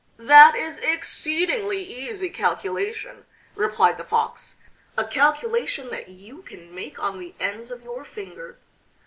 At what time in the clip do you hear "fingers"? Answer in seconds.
8.03-8.71